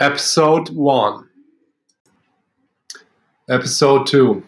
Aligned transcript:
Episode 0.00 0.70
1 0.70 1.28
Episode 3.50 4.06
2 4.06 4.42